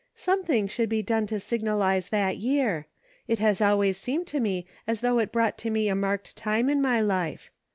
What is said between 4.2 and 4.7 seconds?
to me